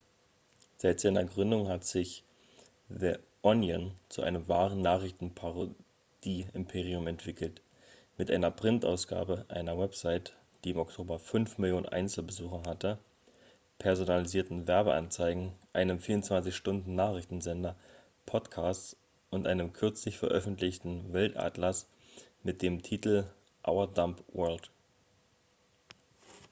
[0.79, 2.23] seit seiner gründung hat sich
[2.89, 7.61] the onion zu einem wahren nachrichtenparodie-imperium entwickelt
[8.17, 12.97] mit einer printausgabe einer website die im oktober 5 000 000 einzelbesucher hatte
[13.77, 17.75] personalisierten werbeanzeigen einem 24-stunden-nachrichtensender
[18.25, 18.97] podcasts
[19.29, 21.85] und einem kürzlich veröffentlichten weltatlas
[22.41, 23.25] mit dem titel
[23.67, 24.71] our dumb world